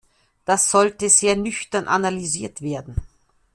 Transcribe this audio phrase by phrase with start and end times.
[0.45, 2.95] Das sollte sehr nüchtern analysiert werden.